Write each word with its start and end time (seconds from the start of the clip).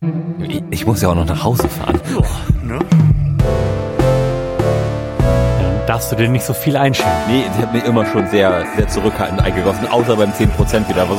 Ich, 0.00 0.62
ich 0.70 0.86
muss 0.86 1.02
ja 1.02 1.08
auch 1.08 1.16
noch 1.16 1.24
nach 1.24 1.42
Hause 1.42 1.68
fahren. 1.68 2.00
Ne? 2.62 2.78
Dann 5.18 5.86
darfst 5.88 6.12
du 6.12 6.16
dir 6.16 6.28
nicht 6.28 6.44
so 6.44 6.54
viel 6.54 6.76
einschenken. 6.76 7.16
Nee, 7.26 7.44
sie 7.56 7.62
hat 7.62 7.72
mir 7.72 7.84
immer 7.84 8.06
schon 8.06 8.28
sehr, 8.28 8.64
sehr 8.76 8.86
zurückhaltend 8.86 9.40
eingegossen, 9.40 9.88
außer 9.88 10.14
beim 10.14 10.30
10% 10.30 10.88
wieder. 10.88 11.08
Was 11.10 11.18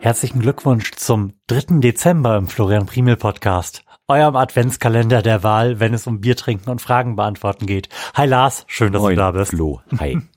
Herzlichen 0.00 0.40
Glückwunsch 0.40 0.90
zum 0.96 1.34
3. 1.46 1.78
Dezember 1.78 2.36
im 2.36 2.48
Florian 2.48 2.86
Primel 2.86 3.16
Podcast. 3.16 3.84
Eurem 4.08 4.34
Adventskalender 4.34 5.22
der 5.22 5.44
Wahl, 5.44 5.78
wenn 5.78 5.94
es 5.94 6.08
um 6.08 6.20
Bier 6.20 6.34
trinken 6.36 6.68
und 6.68 6.82
Fragen 6.82 7.14
beantworten 7.14 7.66
geht. 7.66 7.88
Hi 8.14 8.26
Lars, 8.26 8.64
schön, 8.66 8.92
dass 8.92 9.00
Moin, 9.02 9.14
du 9.14 9.22
da 9.22 9.30
bist. 9.30 9.52
Flo. 9.52 9.82
Hi. 10.00 10.18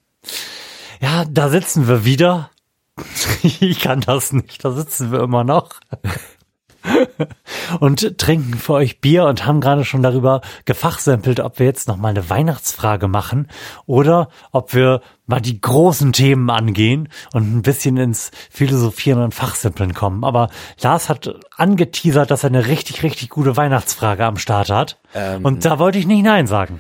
Ja, 1.02 1.26
da 1.26 1.50
sitzen 1.50 1.88
wir 1.88 2.06
wieder. 2.06 2.50
Ich 3.44 3.80
kann 3.80 4.02
das 4.02 4.34
nicht, 4.34 4.66
da 4.66 4.72
sitzen 4.72 5.12
wir 5.12 5.22
immer 5.22 5.44
noch. 5.44 5.70
und 7.80 8.18
trinken 8.18 8.56
für 8.56 8.74
euch 8.74 9.02
Bier 9.02 9.26
und 9.26 9.46
haben 9.46 9.62
gerade 9.62 9.86
schon 9.86 10.04
darüber 10.04 10.42
gefachsimpelt, 10.66 11.40
ob 11.40 11.60
wir 11.60 11.66
jetzt 11.66 11.88
noch 11.88 11.98
mal 11.98 12.10
eine 12.10 12.30
Weihnachtsfrage 12.30 13.08
machen 13.08 13.48
oder 13.86 14.30
ob 14.52 14.74
wir 14.74 15.02
mal 15.26 15.42
die 15.42 15.60
großen 15.60 16.14
Themen 16.14 16.50
angehen 16.50 17.10
und 17.34 17.58
ein 17.58 17.62
bisschen 17.62 17.98
ins 17.98 18.32
Philosophieren 18.50 19.22
und 19.22 19.34
Fachsimpeln 19.34 19.94
kommen. 19.94 20.24
Aber 20.24 20.50
Lars 20.82 21.10
hat 21.10 21.36
angeteasert, 21.56 22.32
dass 22.32 22.44
er 22.44 22.50
eine 22.50 22.68
richtig, 22.68 23.04
richtig 23.04 23.30
gute 23.30 23.58
Weihnachtsfrage 23.58 24.26
am 24.26 24.38
Start 24.38 24.70
hat. 24.70 25.00
Ähm, 25.14 25.44
und 25.44 25.66
da 25.66 25.80
wollte 25.80 26.00
ich 26.00 26.08
nicht 26.08 26.24
Nein 26.24 26.48
sagen. 26.48 26.80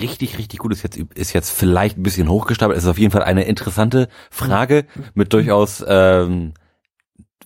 Richtig, 0.00 0.38
richtig 0.38 0.58
gut 0.58 0.72
ist 0.72 0.82
jetzt, 0.82 0.96
ist 0.96 1.32
jetzt 1.32 1.50
vielleicht 1.50 1.98
ein 1.98 2.02
bisschen 2.02 2.28
hochgestapelt. 2.28 2.76
Es 2.76 2.84
ist 2.84 2.90
auf 2.90 2.98
jeden 2.98 3.12
Fall 3.12 3.22
eine 3.22 3.44
interessante 3.44 4.08
Frage 4.30 4.84
mit 5.14 5.32
durchaus 5.32 5.84
ähm, 5.86 6.54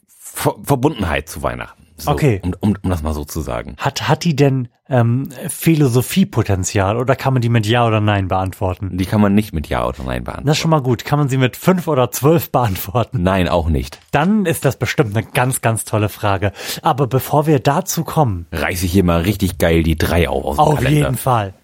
Ver 0.06 0.54
Verbundenheit 0.62 1.28
zu 1.28 1.42
Weihnachten. 1.42 1.86
So, 1.96 2.12
Okay. 2.12 2.40
Um, 2.42 2.54
um, 2.60 2.76
um 2.82 2.90
das 2.90 3.02
mal 3.02 3.12
so 3.12 3.24
zu 3.24 3.40
sagen. 3.42 3.74
Hat, 3.76 4.08
hat 4.08 4.24
die 4.24 4.34
denn 4.34 4.68
ähm, 4.88 5.28
Philosophiepotenzial 5.48 6.96
oder 6.96 7.14
kann 7.14 7.34
man 7.34 7.42
die 7.42 7.48
mit 7.50 7.66
Ja 7.66 7.86
oder 7.86 8.00
Nein 8.00 8.28
beantworten? 8.28 8.96
Die 8.96 9.04
kann 9.04 9.20
man 9.20 9.34
nicht 9.34 9.52
mit 9.52 9.68
Ja 9.68 9.86
oder 9.86 10.02
Nein 10.04 10.24
beantworten. 10.24 10.46
Das 10.46 10.56
ist 10.56 10.62
schon 10.62 10.70
mal 10.70 10.80
gut. 10.82 11.04
Kann 11.04 11.18
man 11.18 11.28
sie 11.28 11.36
mit 11.36 11.56
fünf 11.56 11.88
oder 11.88 12.10
zwölf 12.10 12.50
beantworten? 12.50 13.22
Nein, 13.22 13.48
auch 13.48 13.68
nicht. 13.68 13.98
Dann 14.12 14.46
ist 14.46 14.64
das 14.64 14.76
bestimmt 14.78 15.16
eine 15.16 15.26
ganz, 15.26 15.60
ganz 15.60 15.84
tolle 15.84 16.08
Frage. 16.08 16.52
Aber 16.82 17.06
bevor 17.06 17.46
wir 17.46 17.58
dazu 17.60 18.02
kommen, 18.04 18.46
Reiß 18.52 18.82
ich 18.82 18.92
hier 18.92 19.04
mal 19.04 19.20
richtig 19.22 19.58
geil 19.58 19.82
die 19.82 19.96
drei 19.96 20.28
auf 20.28 20.44
aus 20.44 20.56
dem 20.56 20.60
auf 20.60 20.74
Kalender. 20.76 20.96
jeden 20.96 21.16
Fall. 21.16 21.54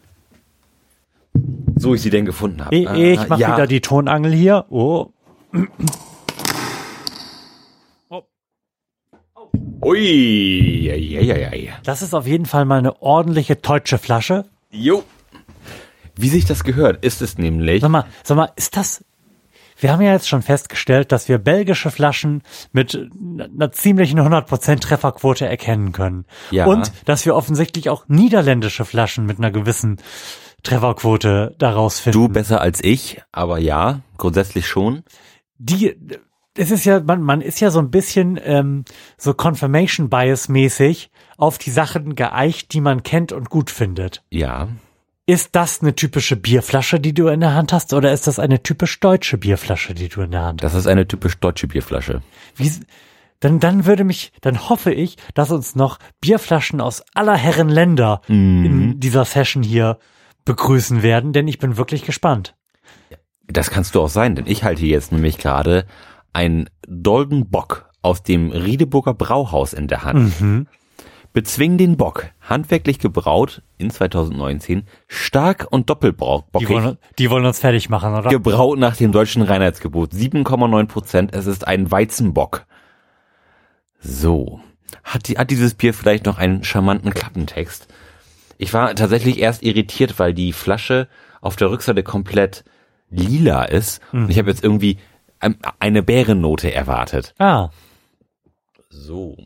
So 1.77 1.95
ich 1.95 2.03
sie 2.03 2.11
denn 2.11 2.25
gefunden 2.25 2.65
habe. 2.65 2.75
Ich, 2.75 2.89
ich 2.91 3.29
mache 3.29 3.41
ja. 3.41 3.55
wieder 3.55 3.67
die 3.67 3.81
Tonangel 3.81 4.33
hier. 4.33 4.65
Oh, 4.71 5.11
Ui, 9.87 10.81
ja, 10.85 10.95
ja, 10.95 11.37
ja, 11.37 11.55
ja. 11.55 11.73
das 11.85 12.03
ist 12.03 12.13
auf 12.13 12.27
jeden 12.27 12.47
Fall 12.47 12.65
mal 12.65 12.79
eine 12.79 13.03
ordentliche 13.03 13.55
deutsche 13.55 13.99
Flasche. 13.99 14.45
Jo. 14.71 15.05
Wie 16.17 16.29
sich 16.29 16.45
das 16.45 16.65
gehört, 16.65 17.05
ist 17.05 17.23
es 17.23 17.39
nämlich. 17.39 17.83
Sag 17.83 17.91
mal, 17.91 18.05
sag 18.25 18.37
mal, 18.37 18.51
ist 18.57 18.77
das? 18.77 19.05
Wir 19.79 19.93
haben 19.93 20.01
ja 20.01 20.13
jetzt 20.13 20.29
schon 20.29 20.43
festgestellt, 20.43 21.13
dass 21.13 21.29
wir 21.29 21.39
belgische 21.39 21.91
Flaschen 21.91 22.43
mit 22.73 22.99
einer 23.55 23.71
ziemlichen 23.71 24.19
100% 24.19 24.81
Trefferquote 24.81 25.47
erkennen 25.47 25.93
können. 25.93 26.25
Ja. 26.51 26.65
Und 26.65 26.91
dass 27.05 27.25
wir 27.25 27.37
offensichtlich 27.37 27.91
auch 27.91 28.07
niederländische 28.09 28.87
Flaschen 28.87 29.27
mit 29.27 29.39
einer 29.39 29.51
gewissen 29.51 29.99
Trefferquote 30.67 31.55
daraus 31.59 32.01
finden. 32.01 32.19
Du 32.19 32.29
besser 32.29 32.61
als 32.61 32.83
ich, 32.83 33.21
aber 33.33 33.59
ja, 33.59 34.01
grundsätzlich 34.19 34.67
schon. 34.67 35.03
die, 35.59 35.97
es 36.57 36.71
ist 36.71 36.85
ja, 36.85 37.01
man, 37.01 37.23
man 37.23 37.41
ist 37.41 37.61
ja 37.61 37.71
so 37.71 37.79
ein 37.79 37.91
bisschen 37.91 38.39
ähm, 38.43 38.85
so 39.17 39.35
Confirmation 39.35 40.09
Bias 40.09 40.49
mäßig 40.49 41.11
auf 41.37 41.59
die 41.59 41.71
Sachen 41.71 42.15
geeicht, 42.15 42.73
die 42.73 42.81
man 42.81 43.03
kennt 43.03 43.33
und 43.33 43.51
gut 43.51 43.71
findet. 43.71 44.23
Ja. 44.31 44.69
Ist 45.27 45.57
das 45.57 45.83
eine 45.83 45.95
typische 45.95 46.37
Bierflasche, 46.37 47.01
die 47.01 47.13
du 47.13 47.29
in 47.29 47.41
der 47.41 47.55
Hand 47.55 47.73
hast, 47.73 47.93
oder 47.93 48.13
ist 48.13 48.27
das 48.27 48.39
eine 48.39 48.63
typisch 48.63 49.01
deutsche 49.01 49.39
Bierflasche, 49.39 49.93
die 49.93 50.09
du 50.09 50.23
in 50.23 50.31
der 50.31 50.45
Hand 50.45 50.63
hast? 50.63 50.73
Das 50.73 50.81
ist 50.81 50.87
eine 50.87 51.07
typisch 51.07 51.39
deutsche 51.39 51.67
Bierflasche. 51.67 52.23
Wie, 52.55 52.73
dann, 53.41 53.59
dann 53.61 53.87
würde 53.87 54.05
mich, 54.05 54.33
dann 54.41 54.69
hoffe 54.69 54.93
ich, 54.93 55.17
dass 55.35 55.51
uns 55.51 55.75
noch 55.75 55.99
Bierflaschen 56.21 56.81
aus 56.81 57.03
aller 57.13 57.37
Herren 57.37 57.69
Länder 57.69 58.23
in 58.29 59.01
dieser 59.01 59.25
Session 59.25 59.63
hier 59.63 59.99
begrüßen 60.47 61.03
werden, 61.03 61.35
denn 61.35 61.47
ich 61.47 61.59
bin 61.59 61.77
wirklich 61.77 62.05
gespannt. 62.05 62.55
Das 63.47 63.71
kannst 63.71 63.95
du 63.95 64.01
auch 64.01 64.09
sein, 64.09 64.35
denn 64.35 64.47
ich 64.47 64.65
halte 64.65 64.87
jetzt 64.87 65.13
nämlich 65.13 65.37
gerade 65.37 65.85
ein 66.33 66.71
Dolden 66.89 67.51
Bock 67.51 67.91
aus 68.01 68.23
dem 68.23 68.51
Riedeburger 68.51 69.13
Brauhaus 69.13 69.75
in 69.75 69.89
der 69.89 70.05
Hand. 70.05 70.41
Mhm. 70.41 70.67
Bezwing 71.33 71.77
den 71.77 71.99
Bock, 71.99 72.31
handwerklich 72.41 72.99
gebraut 72.99 73.61
in 73.77 73.91
2019, 73.91 74.87
stark 75.07 75.67
und 75.71 75.83
Die 75.83 75.87
doppelbockig. 75.87 76.69
wollen, 76.71 76.97
die 77.19 77.29
wollen 77.29 77.45
uns 77.45 77.59
fertig 77.59 77.91
machen, 77.91 78.15
oder? 78.15 78.31
Gebraut 78.31 78.79
nach 78.79 78.97
dem 78.97 79.13
deutschen 79.13 79.43
Reinheitsgebot. 79.43 80.13
7,9 80.13 80.87
Prozent. 80.87 81.35
Es 81.35 81.47
ist 81.47 81.67
ein 81.67 81.91
Weizenbock. 81.91 82.65
So. 84.01 84.61
Hat, 85.05 85.29
die, 85.29 85.37
hat 85.37 85.51
dieses 85.51 85.75
Bier 85.75 85.93
vielleicht 85.93 86.25
noch 86.25 86.39
einen 86.39 86.65
charmanten 86.65 87.13
Klappentext? 87.13 87.89
Ich 88.59 88.73
war 88.73 88.95
tatsächlich 88.95 89.39
erst 89.39 89.63
irritiert, 89.63 90.19
weil 90.19 90.35
die 90.35 90.53
Flasche 90.53 91.09
auf 91.41 91.57
der 91.57 91.71
Rückseite 91.71 92.03
komplett 92.03 92.65
lila 93.11 93.65
ist. 93.65 94.01
Und 94.13 94.31
ich 94.31 94.39
habe 94.39 94.51
jetzt 94.51 94.65
irgendwie 94.65 94.99
eine 95.79 96.03
Bärennote 96.03 96.73
erwartet. 96.73 97.35
Ah. 97.39 97.71
So. 98.89 99.37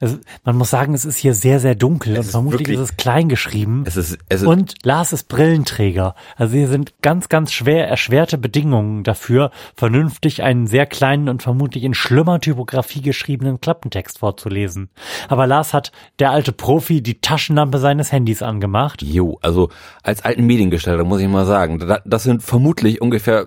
Es, 0.00 0.18
man 0.42 0.56
muss 0.56 0.70
sagen, 0.70 0.92
es 0.92 1.04
ist 1.04 1.16
hier 1.18 1.34
sehr, 1.34 1.60
sehr 1.60 1.76
dunkel 1.76 2.14
und 2.14 2.20
ist 2.20 2.32
vermutlich 2.32 2.60
wirklich- 2.62 2.78
ist 2.78 2.90
es 2.90 2.96
klein 2.96 3.28
geschrieben. 3.28 3.84
Es 3.86 3.96
ist, 3.96 4.18
es 4.28 4.42
ist 4.42 4.46
Und 4.46 4.74
Lars 4.82 5.12
ist 5.12 5.28
Brillenträger. 5.28 6.16
Also 6.36 6.56
hier 6.56 6.66
sind 6.68 6.94
ganz, 7.00 7.28
ganz 7.28 7.52
schwer 7.52 7.88
erschwerte 7.88 8.36
Bedingungen 8.36 9.04
dafür, 9.04 9.52
vernünftig 9.76 10.42
einen 10.42 10.66
sehr 10.66 10.86
kleinen 10.86 11.28
und 11.28 11.42
vermutlich 11.44 11.84
in 11.84 11.94
schlimmer 11.94 12.40
Typografie 12.40 13.02
geschriebenen 13.02 13.60
Klappentext 13.60 14.18
vorzulesen. 14.18 14.90
Aber 15.28 15.46
Lars 15.46 15.72
hat, 15.72 15.92
der 16.18 16.32
alte 16.32 16.50
Profi, 16.52 17.00
die 17.00 17.20
Taschenlampe 17.20 17.78
seines 17.78 18.10
Handys 18.10 18.42
angemacht. 18.42 19.00
Jo, 19.00 19.38
also 19.42 19.70
als 20.02 20.22
alten 20.24 20.44
Mediengestalter 20.44 21.04
muss 21.04 21.20
ich 21.20 21.28
mal 21.28 21.46
sagen, 21.46 21.78
da- 21.78 22.02
das 22.04 22.24
sind 22.24 22.42
vermutlich 22.42 23.00
ungefähr 23.00 23.46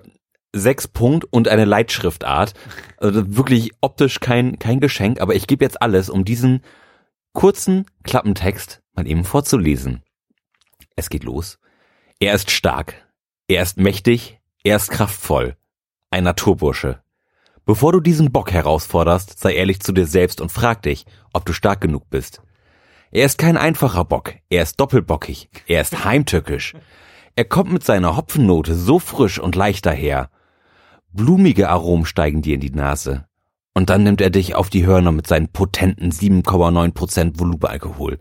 sechs 0.52 0.88
Punkt 0.88 1.24
und 1.30 1.48
eine 1.48 1.64
Leitschriftart. 1.64 2.54
Also 2.96 3.36
wirklich 3.36 3.72
optisch 3.80 4.20
kein, 4.20 4.58
kein 4.58 4.80
Geschenk, 4.80 5.20
aber 5.20 5.34
ich 5.34 5.46
gebe 5.46 5.64
jetzt 5.64 5.80
alles, 5.82 6.10
um 6.10 6.24
diesen 6.24 6.62
kurzen 7.32 7.86
Klappentext 8.02 8.82
mal 8.94 9.06
eben 9.06 9.24
vorzulesen. 9.24 10.02
Es 10.96 11.10
geht 11.10 11.24
los. 11.24 11.58
Er 12.18 12.34
ist 12.34 12.50
stark. 12.50 13.06
Er 13.46 13.62
ist 13.62 13.78
mächtig. 13.78 14.40
Er 14.64 14.76
ist 14.76 14.90
kraftvoll. 14.90 15.56
Ein 16.10 16.24
Naturbursche. 16.24 17.00
Bevor 17.64 17.92
du 17.92 18.00
diesen 18.00 18.32
Bock 18.32 18.50
herausforderst, 18.50 19.38
sei 19.38 19.54
ehrlich 19.54 19.80
zu 19.80 19.92
dir 19.92 20.06
selbst 20.06 20.40
und 20.40 20.50
frag 20.50 20.82
dich, 20.82 21.04
ob 21.32 21.44
du 21.44 21.52
stark 21.52 21.82
genug 21.82 22.08
bist. 22.08 22.42
Er 23.10 23.26
ist 23.26 23.38
kein 23.38 23.56
einfacher 23.56 24.04
Bock, 24.04 24.34
er 24.48 24.62
ist 24.62 24.80
doppelbockig, 24.80 25.48
er 25.66 25.82
ist 25.82 26.04
heimtückisch. 26.04 26.74
Er 27.36 27.44
kommt 27.44 27.72
mit 27.72 27.84
seiner 27.84 28.16
Hopfennote 28.16 28.74
so 28.74 28.98
frisch 28.98 29.38
und 29.38 29.54
leicht 29.54 29.86
daher. 29.86 30.30
Blumige 31.12 31.68
Aromen 31.68 32.04
steigen 32.04 32.42
dir 32.42 32.54
in 32.54 32.60
die 32.60 32.70
Nase. 32.70 33.26
Und 33.74 33.90
dann 33.90 34.02
nimmt 34.02 34.20
er 34.20 34.30
dich 34.30 34.54
auf 34.54 34.70
die 34.70 34.86
Hörner 34.86 35.12
mit 35.12 35.26
seinen 35.26 35.48
potenten 35.48 36.10
7,9% 36.10 37.38
Volumenalkohol. 37.38 38.18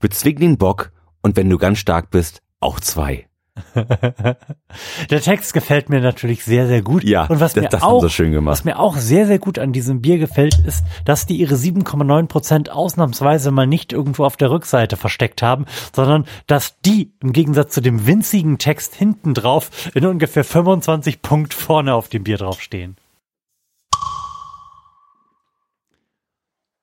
Bezwing 0.00 0.36
den 0.36 0.58
Bock 0.58 0.92
und 1.22 1.36
wenn 1.36 1.48
du 1.48 1.58
ganz 1.58 1.78
stark 1.78 2.10
bist, 2.10 2.42
auch 2.60 2.80
zwei. 2.80 3.27
Der 5.10 5.20
Text 5.20 5.52
gefällt 5.52 5.88
mir 5.88 6.00
natürlich 6.00 6.44
sehr, 6.44 6.66
sehr 6.66 6.82
gut. 6.82 7.04
Ja, 7.04 7.26
und 7.26 7.40
was 7.40 7.54
das- 7.54 7.62
mir 7.62 7.68
das 7.68 7.82
haben 7.82 7.90
auch, 7.92 8.02
sie 8.02 8.10
schön 8.10 8.32
gemacht. 8.32 8.52
was 8.52 8.64
mir 8.64 8.78
auch 8.78 8.96
sehr, 8.96 9.26
sehr 9.26 9.38
gut 9.38 9.58
an 9.58 9.72
diesem 9.72 10.00
Bier 10.00 10.18
gefällt, 10.18 10.58
ist, 10.66 10.84
dass 11.04 11.26
die 11.26 11.36
ihre 11.36 11.56
7,9 11.56 12.26
Prozent 12.28 12.70
ausnahmsweise 12.70 13.50
mal 13.50 13.66
nicht 13.66 13.92
irgendwo 13.92 14.24
auf 14.24 14.36
der 14.36 14.50
Rückseite 14.50 14.96
versteckt 14.96 15.42
haben, 15.42 15.66
sondern 15.94 16.26
dass 16.46 16.80
die 16.80 17.12
im 17.20 17.32
Gegensatz 17.32 17.72
zu 17.74 17.80
dem 17.80 18.06
winzigen 18.06 18.58
Text 18.58 18.94
hinten 18.94 19.34
drauf 19.34 19.70
in 19.94 20.04
ungefähr 20.06 20.44
25 20.44 21.22
Punkt 21.22 21.54
vorne 21.54 21.94
auf 21.94 22.08
dem 22.08 22.24
Bier 22.24 22.38
draufstehen. 22.38 22.96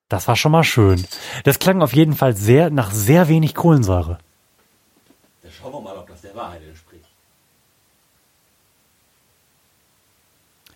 Das 0.10 0.28
war 0.28 0.36
schon 0.36 0.52
mal 0.52 0.64
schön. 0.64 1.04
Das 1.44 1.60
klang 1.60 1.82
auf 1.82 1.94
jeden 1.94 2.14
Fall 2.14 2.36
sehr 2.36 2.70
nach 2.70 2.92
sehr 2.92 3.28
wenig 3.28 3.56
Kohlensäure. 3.56 4.20
Schauen 5.60 5.74
wir 5.74 5.82
mal, 5.82 5.98
ob 5.98 6.08
das 6.08 6.22
der 6.22 6.36
Wahrheit 6.36 6.62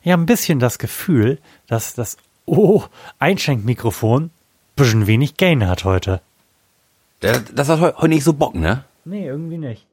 Ja, 0.04 0.16
ein 0.16 0.26
bisschen 0.26 0.60
das 0.60 0.80
Gefühl, 0.80 1.40
dass 1.68 1.94
das 1.94 2.18
Oh 2.46 2.84
Einschenkmikrofon 3.20 4.32
bisschen 4.76 5.08
wenig 5.08 5.38
Gain 5.38 5.68
hat 5.68 5.84
heute. 5.84 6.22
Das, 7.20 7.44
das 7.54 7.70
hat 7.70 7.80
heu- 7.82 7.94
heute 7.98 8.08
nicht 8.10 8.24
so 8.24 8.34
Bock, 8.34 8.56
ne? 8.56 8.86
Nee, 9.06 9.26
irgendwie 9.28 9.58
nicht. 9.58 9.86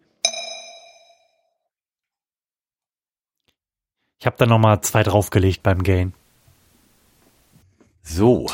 Ich 4.18 4.26
Ich 4.26 4.26
habe 4.26 4.36
da 4.38 4.46
noch 4.46 4.58
mal 4.58 4.80
zwei 4.82 5.02
draufgelegt 5.02 5.62
beim 5.62 5.82
Gain. 5.82 6.14
So. 8.02 8.46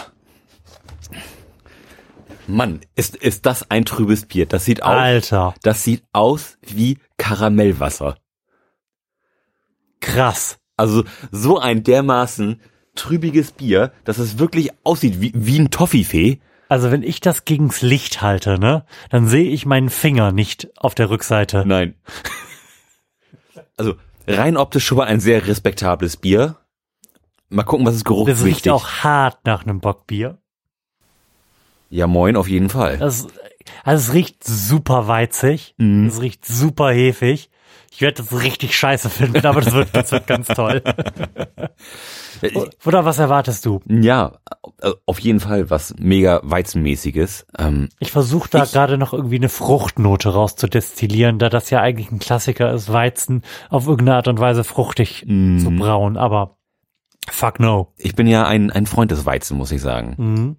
Mann, 2.46 2.80
ist, 2.96 3.14
ist 3.16 3.46
das 3.46 3.70
ein 3.70 3.84
trübes 3.84 4.26
Bier. 4.26 4.46
Das 4.46 4.64
sieht 4.64 4.82
aus, 4.82 4.90
Alter, 4.90 5.54
das 5.62 5.84
sieht 5.84 6.02
aus 6.12 6.58
wie 6.62 6.98
Karamellwasser. 7.18 8.16
krass. 10.00 10.58
Also 10.82 11.04
so 11.30 11.58
ein 11.60 11.84
dermaßen 11.84 12.60
trübiges 12.96 13.52
Bier, 13.52 13.92
dass 14.04 14.18
es 14.18 14.38
wirklich 14.40 14.70
aussieht 14.82 15.20
wie, 15.20 15.32
wie 15.34 15.58
ein 15.60 15.70
Toffifee. 15.70 16.40
Also 16.68 16.90
wenn 16.90 17.02
ich 17.04 17.20
das 17.20 17.44
gegens 17.44 17.82
Licht 17.82 18.20
halte, 18.20 18.58
ne, 18.58 18.84
dann 19.10 19.28
sehe 19.28 19.48
ich 19.48 19.64
meinen 19.64 19.90
Finger 19.90 20.32
nicht 20.32 20.68
auf 20.76 20.94
der 20.96 21.08
Rückseite. 21.08 21.64
Nein. 21.66 21.94
Also 23.76 23.94
rein 24.26 24.56
optisch 24.56 24.84
schon 24.84 24.98
mal 24.98 25.06
ein 25.06 25.20
sehr 25.20 25.46
respektables 25.46 26.16
Bier. 26.16 26.56
Mal 27.48 27.62
gucken, 27.62 27.86
was 27.86 27.94
es 27.94 28.02
Das 28.02 28.10
riecht 28.10 28.26
geruchswichtig. 28.26 28.72
auch 28.72 28.88
hart 29.04 29.44
nach 29.46 29.62
einem 29.62 29.80
Bockbier. 29.80 30.38
Ja, 31.90 32.06
moin, 32.06 32.36
auf 32.36 32.48
jeden 32.48 32.70
Fall. 32.70 32.98
Das, 32.98 33.28
also 33.84 34.08
es 34.10 34.14
riecht 34.14 34.42
super 34.44 35.06
weizig. 35.06 35.74
Mhm. 35.76 36.06
Es 36.06 36.20
riecht 36.20 36.44
super 36.46 36.90
hefig. 36.90 37.50
Ich 37.90 38.00
werde 38.00 38.22
das 38.22 38.32
richtig 38.42 38.76
scheiße 38.76 39.10
finden, 39.10 39.44
aber 39.44 39.60
das 39.60 39.74
wird, 39.74 39.88
das 39.92 40.10
wird 40.12 40.26
ganz 40.26 40.48
toll. 40.48 40.82
Oder 42.84 43.04
was 43.04 43.18
erwartest 43.18 43.64
du? 43.66 43.80
Ja, 43.88 44.32
äh, 44.80 44.90
auf 45.06 45.18
jeden 45.20 45.40
Fall 45.40 45.70
was 45.70 45.94
mega 45.98 46.40
Weizenmäßiges. 46.42 47.46
Ähm, 47.58 47.88
Ich 48.00 48.10
versuche 48.10 48.48
da 48.50 48.64
gerade 48.64 48.98
noch 48.98 49.12
irgendwie 49.12 49.36
eine 49.36 49.48
Fruchtnote 49.48 50.30
rauszudestillieren, 50.30 51.38
da 51.38 51.48
das 51.48 51.70
ja 51.70 51.80
eigentlich 51.80 52.10
ein 52.10 52.18
Klassiker 52.18 52.72
ist, 52.72 52.92
Weizen 52.92 53.42
auf 53.70 53.86
irgendeine 53.86 54.16
Art 54.16 54.28
und 54.28 54.40
Weise 54.40 54.64
fruchtig 54.64 55.24
Mhm. 55.26 55.58
zu 55.60 55.70
brauen, 55.70 56.16
aber 56.16 56.56
fuck 57.28 57.60
no. 57.60 57.92
ich 57.96 58.16
bin 58.16 58.26
ja 58.26 58.44
ein, 58.46 58.70
ein 58.72 58.86
Freund 58.86 59.10
des 59.12 59.24
Weizen, 59.24 59.56
muss 59.56 59.70
ich 59.70 59.80
sagen. 59.80 60.14
Mhm. 60.16 60.56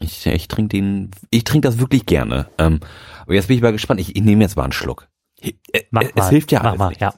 Ich, 0.00 0.26
ich 0.26 0.48
trinke 0.48 0.68
den, 0.76 1.10
ich 1.30 1.44
trinke 1.44 1.68
das 1.68 1.78
wirklich 1.78 2.06
gerne. 2.06 2.48
Ähm, 2.58 2.80
aber 3.22 3.34
jetzt 3.34 3.46
bin 3.46 3.56
ich 3.56 3.62
mal 3.62 3.72
gespannt. 3.72 4.00
Ich, 4.00 4.16
ich 4.16 4.22
nehme 4.22 4.42
jetzt 4.42 4.56
mal 4.56 4.64
einen 4.64 4.72
Schluck. 4.72 5.06
Äh, 5.42 5.52
Mach 5.90 6.02
es 6.02 6.14
mal. 6.14 6.30
hilft 6.30 6.52
ja 6.52 6.60
Mach 6.60 6.68
alles 6.70 6.78
mal, 6.78 6.96
ja. 6.98 7.14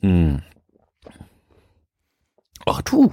Mm. 0.00 0.38
Ach 2.66 2.82
du. 2.82 3.12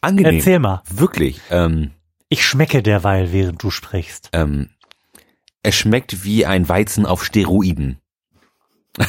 Angenehm. 0.00 0.36
Erzähl 0.36 0.58
mal. 0.58 0.82
Wirklich. 0.88 1.40
Ähm, 1.50 1.92
Ich 2.28 2.44
schmecke 2.46 2.82
derweil, 2.82 3.32
während 3.32 3.62
du 3.62 3.70
sprichst. 3.70 4.30
ähm, 4.32 4.70
es 5.62 5.74
schmeckt 5.74 6.24
wie 6.24 6.46
ein 6.46 6.68
Weizen 6.68 7.04
auf 7.04 7.24
Steroiden. 7.24 8.00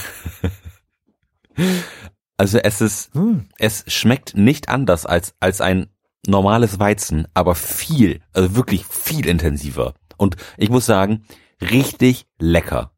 also 2.37 2.57
es 2.57 2.81
ist, 2.81 3.13
Hm. 3.13 3.47
es 3.57 3.83
schmeckt 3.87 4.35
nicht 4.35 4.69
anders 4.69 5.05
als, 5.05 5.35
als 5.39 5.61
ein 5.61 5.89
normales 6.27 6.79
Weizen, 6.79 7.27
aber 7.33 7.55
viel, 7.55 8.21
also 8.33 8.55
wirklich 8.55 8.85
viel 8.85 9.27
intensiver. 9.27 9.93
Und 10.19 10.35
ich 10.57 10.69
muss 10.69 10.85
sagen, 10.85 11.23
richtig 11.61 12.27
lecker. 12.39 12.91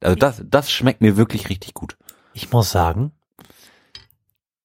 Also 0.00 0.16
das, 0.16 0.42
das 0.44 0.70
schmeckt 0.70 1.00
mir 1.00 1.16
wirklich 1.16 1.48
richtig 1.48 1.74
gut. 1.74 1.96
Ich 2.34 2.52
muss 2.52 2.70
sagen, 2.70 3.12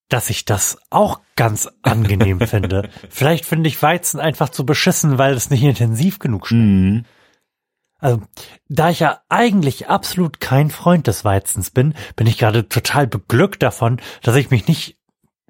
dass 0.08 0.30
ich 0.30 0.44
das 0.44 0.78
auch 0.90 1.20
ganz 1.36 1.68
angenehm 1.82 2.40
finde. 2.46 2.90
Vielleicht 3.08 3.44
finde 3.44 3.68
ich 3.68 3.82
Weizen 3.82 4.20
einfach 4.20 4.48
zu 4.48 4.66
beschissen, 4.66 5.18
weil 5.18 5.34
es 5.34 5.50
nicht 5.50 5.62
intensiv 5.62 6.18
genug 6.18 6.48
schmeckt. 6.48 6.96
Mhm. 6.96 7.04
Also, 7.98 8.20
da 8.68 8.90
ich 8.90 9.00
ja 9.00 9.20
eigentlich 9.30 9.88
absolut 9.88 10.40
kein 10.40 10.70
Freund 10.70 11.06
des 11.06 11.24
Weizens 11.24 11.70
bin, 11.70 11.94
bin 12.16 12.26
ich 12.26 12.36
gerade 12.36 12.68
total 12.68 13.06
beglückt 13.06 13.62
davon, 13.62 14.00
dass 14.22 14.36
ich 14.36 14.50
mich 14.50 14.68
nicht 14.68 14.98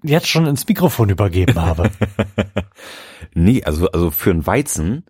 jetzt 0.04 0.28
schon 0.28 0.46
ins 0.46 0.68
Mikrofon 0.68 1.08
übergeben 1.08 1.60
habe. 1.60 1.90
Nee, 3.34 3.64
also, 3.64 3.90
also 3.90 4.10
für 4.10 4.30
einen 4.30 4.46
Weizen, 4.46 5.04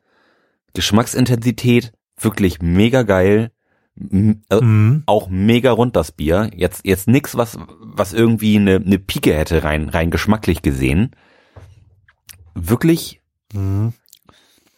Geschmacksintensität, 0.74 1.92
wirklich 2.18 2.60
mega 2.60 3.02
geil. 3.02 3.50
Äh, 3.98 4.60
mhm. 4.60 5.02
Auch 5.06 5.28
mega 5.28 5.70
rund 5.72 5.94
das 5.96 6.12
Bier. 6.12 6.50
Jetzt, 6.54 6.84
jetzt 6.84 7.06
nix, 7.08 7.36
was, 7.36 7.56
was 7.80 8.12
irgendwie 8.12 8.56
eine, 8.56 8.76
eine 8.76 8.98
Pike 8.98 9.32
hätte 9.34 9.62
rein, 9.64 9.88
rein 9.88 10.10
geschmacklich 10.10 10.62
gesehen. 10.62 11.12
Wirklich 12.54 13.20
Mhm. 13.52 13.92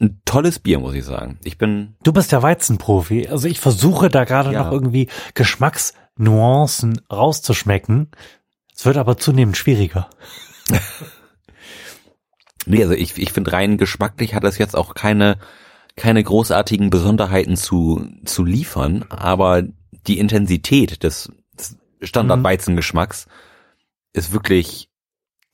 ein 0.00 0.20
tolles 0.26 0.58
Bier, 0.58 0.78
muss 0.80 0.94
ich 0.94 1.04
sagen. 1.04 1.38
Ich 1.44 1.56
bin, 1.56 1.96
Du 2.02 2.12
bist 2.12 2.30
der 2.30 2.42
Weizenprofi. 2.42 3.28
Also 3.28 3.48
ich 3.48 3.58
versuche 3.60 4.10
da 4.10 4.24
gerade 4.24 4.52
Ja. 4.52 4.64
noch 4.64 4.72
irgendwie 4.72 5.08
Geschmacksnuancen 5.32 7.00
rauszuschmecken. 7.10 8.10
Es 8.76 8.84
wird 8.84 8.98
aber 8.98 9.16
zunehmend 9.16 9.56
schwieriger. 9.56 10.10
nee, 12.66 12.82
also 12.82 12.94
ich, 12.94 13.16
ich 13.16 13.32
finde 13.32 13.52
rein 13.52 13.78
geschmacklich 13.78 14.34
hat 14.34 14.44
das 14.44 14.58
jetzt 14.58 14.76
auch 14.76 14.94
keine, 14.94 15.38
keine 15.96 16.22
großartigen 16.22 16.90
Besonderheiten 16.90 17.56
zu, 17.56 18.06
zu 18.24 18.44
liefern, 18.44 19.04
aber 19.08 19.62
die 20.06 20.18
Intensität 20.18 21.02
des 21.02 21.32
Standard-Weizengeschmacks 22.02 23.26
ist 24.12 24.32
wirklich 24.32 24.90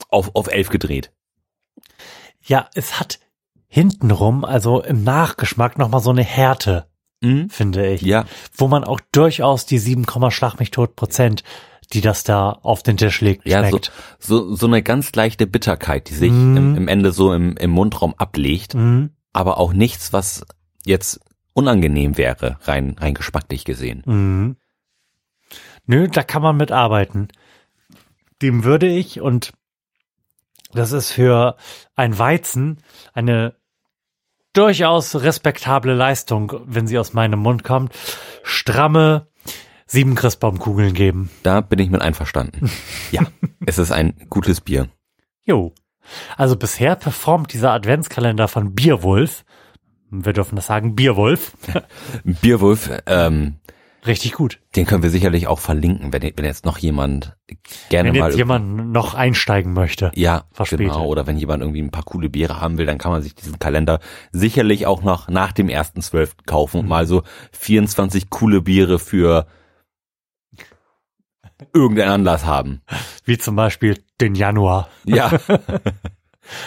auf, 0.09 0.35
auf 0.35 0.49
elf 0.49 0.69
gedreht. 0.69 1.13
Ja, 2.45 2.69
es 2.75 2.99
hat 2.99 3.21
hintenrum, 3.69 4.45
also 4.45 4.83
im 4.83 5.05
Nachgeschmack 5.05 5.79
nochmal 5.79 6.01
so 6.01 6.11
eine 6.11 6.25
Härte, 6.25 6.87
Mhm. 7.25 7.49
finde 7.51 7.87
ich. 7.89 8.03
Ja, 8.03 8.25
Wo 8.57 8.67
man 8.67 8.83
auch 8.83 9.01
durchaus 9.13 9.65
die 9.65 9.79
7, 9.79 10.05
Schlag 10.31 10.59
mich 10.59 10.73
tot 10.73 10.97
Prozent, 10.97 11.45
die 11.93 12.01
das 12.01 12.25
da 12.25 12.51
auf 12.51 12.83
den 12.83 12.97
Tisch 12.97 13.21
legt, 13.21 13.47
ja, 13.47 13.63
so, 13.63 13.69
schmeckt. 13.69 13.93
so, 14.19 14.55
so 14.57 14.67
eine 14.67 14.83
ganz 14.83 15.15
leichte 15.15 15.47
Bitterkeit, 15.47 16.09
die 16.11 16.15
sich 16.15 16.33
Mhm. 16.33 16.57
im, 16.57 16.77
im 16.77 16.89
Ende 16.89 17.13
so 17.13 17.33
im, 17.33 17.57
im 17.57 17.71
Mundraum 17.71 18.15
ablegt, 18.17 18.75
Mhm. 18.75 19.11
Aber 19.33 19.59
auch 19.59 19.73
nichts, 19.73 20.13
was 20.13 20.45
jetzt 20.85 21.21
unangenehm 21.55 22.17
wäre, 22.17 22.59
rein, 22.63 22.97
rein 22.99 23.15
geschmacklich 23.15 23.65
gesehen. 23.65 24.03
Mhm. 24.07 24.57
Nö, 25.87 26.09
da 26.09 26.23
kann 26.23 26.43
man 26.43 26.57
mitarbeiten. 26.57 27.29
Dem 28.41 28.65
würde 28.65 28.89
ich 28.89 29.21
und 29.21 29.53
das 30.73 30.93
ist 30.93 31.13
für 31.13 31.57
ein 31.95 32.19
Weizen 32.19 32.79
eine 33.13 33.55
durchaus 34.53 35.15
respektable 35.17 35.95
Leistung, 35.95 36.53
wenn 36.67 36.87
sie 36.87 36.99
aus 36.99 37.13
meinem 37.13 37.41
Mund 37.41 37.65
kommt, 37.65 37.95
stramme 38.43 39.29
sieben 39.87 40.15
Christbaumkugeln 40.15 40.95
geben. 40.95 41.31
Da 41.43 41.61
bin 41.61 41.79
ich 41.79 41.91
mit 41.91 42.01
einverstanden. 42.01 42.71
ja, 43.11 43.23
es 43.67 43.79
ist 43.79 43.93
ein 43.93 44.15
gutes 44.31 44.61
Bier. 44.61 44.89
Jo. 45.45 45.75
Also 46.37 46.57
bisher 46.57 46.97
performt 46.97 47.53
dieser 47.53 47.73
Adventskalender 47.73 48.49
von 48.49 48.75
Bierwolf, 48.75 49.45
wir 50.11 50.33
dürfen 50.33 50.57
das 50.57 50.67
sagen, 50.67 50.95
Bierwolf, 50.95 51.53
Bierwolf, 52.25 52.91
ähm, 53.07 53.57
richtig 54.07 54.33
gut. 54.33 54.61
den 54.77 54.85
können 54.85 55.03
wir 55.03 55.11
sicherlich 55.11 55.47
auch 55.47 55.59
verlinken, 55.59 56.13
wenn, 56.13 56.23
wenn 56.23 56.45
jetzt 56.45 56.65
noch 56.65 56.79
jemand 56.79 57.37
gerne 57.89 58.13
Wenn 58.13 58.21
mal 58.21 58.29
jetzt 58.29 58.37
jemand 58.37 58.93
noch 58.93 59.15
einsteigen 59.15 59.73
möchte. 59.73 60.13
Ja, 60.15 60.45
verspätet. 60.53 60.89
genau. 60.89 61.07
Oder 61.07 61.27
wenn 61.27 61.39
jemand 61.39 61.63
irgendwie 61.63 61.83
ein 61.83 61.91
paar 61.91 62.05
coole 62.05 62.29
Biere 62.29 62.61
haben 62.61 62.79
will, 62.79 62.87
dann 62.87 62.99
kann 62.99 63.13
man 63.13 63.23
sich 63.23 63.35
diesen 63.35 63.59
Kalender 63.59 64.01
sicherlich 64.33 64.87
auch 64.87 65.03
noch 65.03 65.29
nach 65.29 65.53
dem 65.53 65.69
1.12. 65.69 66.45
kaufen 66.47 66.81
und 66.81 66.89
mal 66.89 67.07
so 67.07 67.23
24 67.53 68.29
coole 68.29 68.61
Biere 68.61 68.99
für 68.99 69.47
irgendeinen 71.73 72.11
Anlass 72.11 72.45
haben. 72.45 72.83
Wie 73.25 73.39
zum 73.39 73.57
Beispiel 73.57 73.99
den 74.21 74.35
Januar. 74.35 74.89
Ja. 75.05 75.31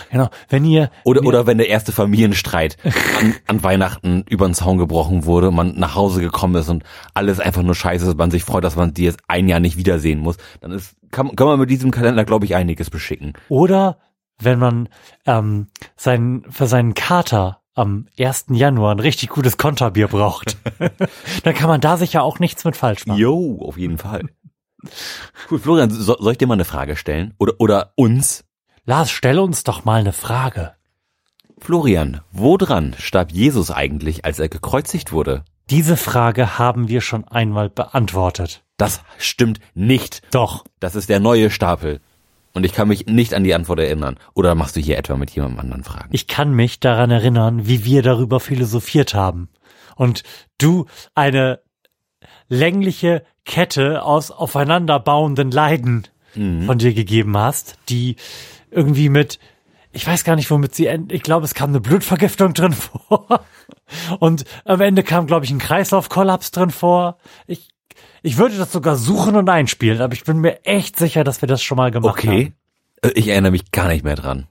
Genau. 0.09 0.29
Wenn 0.49 0.65
ihr, 0.65 0.89
Oder, 1.03 1.23
oder 1.23 1.47
wenn 1.47 1.57
der 1.57 1.67
erste 1.67 1.91
Familienstreit 1.91 2.77
an, 3.19 3.35
an 3.45 3.61
Weihnachten 3.61 4.23
über 4.29 4.47
den 4.47 4.53
Zaun 4.53 4.77
gebrochen 4.77 5.25
wurde, 5.25 5.51
man 5.51 5.75
nach 5.77 5.95
Hause 5.95 6.21
gekommen 6.21 6.55
ist 6.55 6.69
und 6.69 6.83
alles 7.13 7.39
einfach 7.39 7.61
nur 7.61 7.75
scheiße 7.75 8.07
ist, 8.07 8.17
man 8.17 8.31
sich 8.31 8.43
freut, 8.43 8.63
dass 8.63 8.77
man 8.77 8.93
die 8.93 9.03
jetzt 9.03 9.19
ein 9.27 9.47
Jahr 9.47 9.59
nicht 9.59 9.77
wiedersehen 9.77 10.19
muss, 10.19 10.37
dann 10.61 10.71
ist, 10.71 10.95
kann, 11.11 11.35
kann 11.35 11.47
man 11.47 11.59
mit 11.59 11.69
diesem 11.69 11.91
Kalender, 11.91 12.23
glaube 12.25 12.45
ich, 12.45 12.55
einiges 12.55 12.89
beschicken. 12.89 13.33
oder 13.49 13.99
wenn 14.39 14.59
man 14.59 14.89
ähm, 15.25 15.67
sein, 15.95 16.43
für 16.49 16.67
seinen 16.67 16.93
Kater 16.93 17.61
am 17.73 18.07
1. 18.19 18.45
Januar 18.51 18.93
ein 18.95 18.99
richtig 18.99 19.29
gutes 19.29 19.57
Konterbier 19.57 20.07
braucht, 20.07 20.57
dann 21.43 21.53
kann 21.53 21.69
man 21.69 21.81
da 21.81 21.97
sicher 21.97 22.23
auch 22.23 22.39
nichts 22.39 22.65
mit 22.65 22.75
falsch 22.75 23.05
machen. 23.05 23.19
Jo, 23.19 23.59
auf 23.61 23.77
jeden 23.77 23.97
Fall. 23.97 24.23
Cool, 25.49 25.59
Florian, 25.59 25.89
so, 25.89 26.15
soll 26.17 26.31
ich 26.31 26.37
dir 26.37 26.47
mal 26.47 26.55
eine 26.55 26.65
Frage 26.65 26.95
stellen? 26.95 27.33
Oder, 27.37 27.53
oder 27.59 27.91
uns? 27.95 28.43
Lars, 28.85 29.11
stell 29.11 29.39
uns 29.39 29.63
doch 29.63 29.85
mal 29.85 29.99
eine 29.99 30.13
Frage. 30.13 30.73
Florian, 31.57 32.21
woran 32.31 32.95
starb 32.97 33.31
Jesus 33.31 33.71
eigentlich, 33.71 34.25
als 34.25 34.39
er 34.39 34.49
gekreuzigt 34.49 35.11
wurde? 35.11 35.43
Diese 35.69 35.97
Frage 35.97 36.59
haben 36.59 36.89
wir 36.89 37.01
schon 37.01 37.27
einmal 37.27 37.69
beantwortet. 37.69 38.63
Das 38.77 39.01
stimmt 39.17 39.59
nicht. 39.73 40.21
Doch. 40.31 40.63
Das 40.79 40.95
ist 40.95 41.09
der 41.09 41.19
neue 41.19 41.49
Stapel. 41.49 42.01
Und 42.53 42.65
ich 42.65 42.73
kann 42.73 42.87
mich 42.87 43.07
nicht 43.07 43.33
an 43.33 43.43
die 43.43 43.55
Antwort 43.55 43.79
erinnern. 43.79 44.17
Oder 44.33 44.55
machst 44.55 44.75
du 44.75 44.79
hier 44.79 44.97
etwa 44.97 45.17
mit 45.17 45.31
jemandem 45.31 45.59
anderen 45.59 45.83
Fragen? 45.83 46.09
Ich 46.11 46.27
kann 46.27 46.53
mich 46.53 46.79
daran 46.79 47.11
erinnern, 47.11 47.67
wie 47.67 47.83
wir 47.83 48.01
darüber 48.01 48.39
philosophiert 48.39 49.13
haben. 49.13 49.49
Und 49.95 50.23
du 50.57 50.85
eine 51.15 51.61
längliche 52.47 53.23
Kette 53.45 54.03
aus 54.03 54.31
aufeinanderbauenden 54.31 55.51
Leiden 55.51 56.07
von 56.65 56.77
dir 56.77 56.93
gegeben 56.93 57.37
hast, 57.37 57.77
die 57.87 58.17
irgendwie 58.69 59.07
mit, 59.07 59.39
ich 59.93 60.05
weiß 60.05 60.25
gar 60.25 60.35
nicht, 60.35 60.51
womit 60.51 60.75
sie 60.75 60.87
end, 60.87 61.13
ich 61.13 61.23
glaube, 61.23 61.45
es 61.45 61.53
kam 61.53 61.69
eine 61.69 61.79
Blutvergiftung 61.79 62.53
drin 62.53 62.73
vor. 62.73 63.45
Und 64.19 64.43
am 64.65 64.81
Ende 64.81 65.03
kam, 65.03 65.27
glaube 65.27 65.45
ich, 65.45 65.51
ein 65.51 65.59
Kreislaufkollaps 65.59 66.51
drin 66.51 66.71
vor. 66.71 67.19
Ich, 67.47 67.69
ich 68.21 68.37
würde 68.37 68.57
das 68.57 68.73
sogar 68.73 68.97
suchen 68.97 69.37
und 69.37 69.47
einspielen, 69.47 70.01
aber 70.01 70.13
ich 70.13 70.25
bin 70.25 70.39
mir 70.39 70.65
echt 70.65 70.97
sicher, 70.99 71.23
dass 71.23 71.41
wir 71.41 71.47
das 71.47 71.63
schon 71.63 71.77
mal 71.77 71.91
gemacht 71.91 72.17
haben. 72.25 72.29
Okay. 72.29 72.53
Äh, 73.01 73.11
Ich 73.15 73.29
erinnere 73.29 73.51
mich 73.53 73.71
gar 73.71 73.87
nicht 73.87 74.03
mehr 74.03 74.15
dran. 74.17 74.47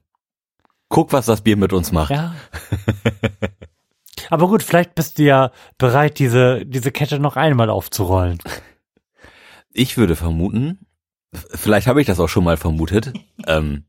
Guck, 0.88 1.12
was 1.12 1.26
das 1.26 1.42
Bier 1.42 1.58
mit 1.58 1.74
uns 1.74 1.92
macht. 1.92 2.12
Ja. 2.12 2.34
Aber 4.34 4.48
gut, 4.48 4.64
vielleicht 4.64 4.96
bist 4.96 5.18
du 5.20 5.22
ja 5.22 5.52
bereit, 5.78 6.18
diese, 6.18 6.66
diese 6.66 6.90
Kette 6.90 7.20
noch 7.20 7.36
einmal 7.36 7.70
aufzurollen. 7.70 8.38
Ich 9.72 9.96
würde 9.96 10.16
vermuten, 10.16 10.86
vielleicht 11.32 11.86
habe 11.86 12.00
ich 12.00 12.08
das 12.08 12.18
auch 12.18 12.28
schon 12.28 12.42
mal 12.42 12.56
vermutet, 12.56 13.12
ähm, 13.46 13.84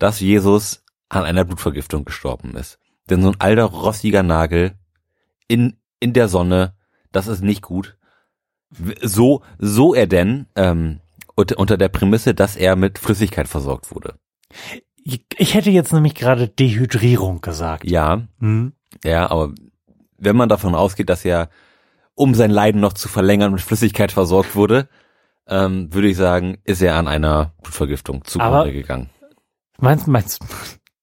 dass 0.00 0.18
Jesus 0.18 0.84
an 1.08 1.22
einer 1.22 1.44
Blutvergiftung 1.44 2.04
gestorben 2.04 2.56
ist. 2.56 2.80
Denn 3.08 3.22
so 3.22 3.28
ein 3.28 3.40
alter, 3.40 3.66
rostiger 3.66 4.24
Nagel 4.24 4.72
in, 5.46 5.76
in 6.00 6.12
der 6.12 6.26
Sonne, 6.26 6.74
das 7.12 7.28
ist 7.28 7.44
nicht 7.44 7.62
gut. 7.62 7.96
So, 9.00 9.42
so 9.60 9.94
er 9.94 10.08
denn, 10.08 10.46
ähm, 10.56 10.98
unter, 11.36 11.56
unter 11.56 11.76
der 11.76 11.88
Prämisse, 11.88 12.34
dass 12.34 12.56
er 12.56 12.74
mit 12.74 12.98
Flüssigkeit 12.98 13.46
versorgt 13.46 13.94
wurde. 13.94 14.18
Ich, 15.04 15.54
hätte 15.54 15.70
jetzt 15.70 15.92
nämlich 15.92 16.16
gerade 16.16 16.48
Dehydrierung 16.48 17.40
gesagt. 17.42 17.88
Ja, 17.88 18.26
Hm? 18.40 18.72
Ja, 19.04 19.30
aber 19.30 19.52
wenn 20.18 20.36
man 20.36 20.48
davon 20.48 20.74
ausgeht, 20.74 21.08
dass 21.08 21.24
er, 21.24 21.48
um 22.14 22.34
sein 22.34 22.50
Leiden 22.50 22.80
noch 22.80 22.92
zu 22.92 23.08
verlängern, 23.08 23.52
mit 23.52 23.60
Flüssigkeit 23.60 24.12
versorgt 24.12 24.54
wurde, 24.54 24.88
ähm, 25.48 25.92
würde 25.92 26.08
ich 26.08 26.16
sagen, 26.16 26.58
ist 26.64 26.82
er 26.82 26.96
an 26.96 27.08
einer 27.08 27.52
Blutvergiftung 27.62 28.24
zugrunde 28.24 28.72
gegangen. 28.72 29.10
Meinst, 29.78 30.06
meinst, 30.06 30.40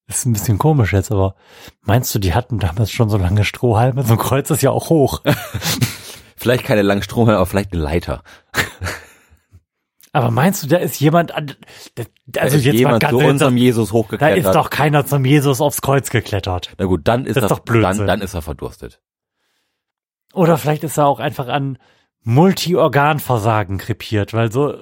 das 0.06 0.16
ist 0.18 0.26
ein 0.26 0.32
bisschen 0.32 0.58
komisch 0.58 0.92
jetzt, 0.92 1.12
aber 1.12 1.34
meinst 1.82 2.14
du, 2.14 2.18
die 2.18 2.34
hatten 2.34 2.58
damals 2.58 2.90
schon 2.90 3.10
so 3.10 3.18
lange 3.18 3.44
Strohhalme? 3.44 4.02
So 4.04 4.14
ein 4.14 4.18
Kreuz 4.18 4.50
ist 4.50 4.62
ja 4.62 4.70
auch 4.70 4.88
hoch. 4.88 5.22
Vielleicht 6.40 6.64
keine 6.64 6.80
langen 6.80 7.02
Stromhalme, 7.02 7.36
aber 7.36 7.44
vielleicht 7.44 7.74
eine 7.74 7.82
Leiter. 7.82 8.22
Aber 10.12 10.30
meinst 10.30 10.62
du, 10.62 10.66
da 10.66 10.78
ist 10.78 10.98
jemand 11.00 11.32
an, 11.32 11.54
da, 11.94 12.02
Da 12.26 12.40
also 12.40 12.56
ist 12.56 12.64
jetzt 12.64 12.74
mal 12.74 12.78
jemand 12.78 13.00
ganz 13.00 13.18
zu 13.18 13.24
unserem 13.24 13.56
Jesus 13.56 13.88
da 13.88 13.94
hochgeklettert. 13.94 14.38
ist 14.38 14.52
doch 14.54 14.70
keiner 14.70 15.06
zum 15.06 15.24
Jesus 15.24 15.60
aufs 15.60 15.82
Kreuz 15.82 16.10
geklettert. 16.10 16.72
Na 16.78 16.86
gut, 16.86 17.02
dann 17.04 17.26
ist, 17.26 17.36
Das 17.36 17.42
er, 17.44 17.46
ist 17.46 17.50
doch 17.52 17.58
Blödsinn. 17.60 17.98
dann, 17.98 18.06
dann 18.06 18.20
ist 18.20 18.34
er 18.34 18.42
verdurstet. 18.42 19.00
Oder 20.34 20.58
vielleicht 20.58 20.82
ist 20.84 20.96
er 20.96 21.06
auch 21.06 21.20
einfach 21.20 21.48
an 21.48 21.78
Multiorganversagen 22.22 23.78
krepiert, 23.78 24.34
weil 24.34 24.50
so 24.52 24.74